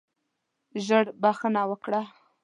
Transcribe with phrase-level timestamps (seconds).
[0.85, 2.01] ژر بخښنه وکړه.